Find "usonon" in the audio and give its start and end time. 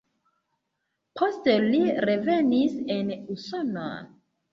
3.35-4.09